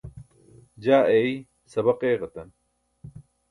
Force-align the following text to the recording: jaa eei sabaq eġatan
jaa 0.83 1.03
eei 1.17 1.33
sabaq 1.71 2.01
eġatan 2.11 2.49